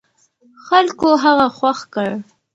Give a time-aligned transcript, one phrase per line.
[0.65, 2.09] خلکو هغه خوښ کړ.